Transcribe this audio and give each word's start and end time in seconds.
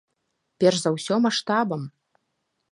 Перш 0.63 0.79
за 0.85 0.93
ўсё, 0.95 1.15
маштабам. 1.27 1.81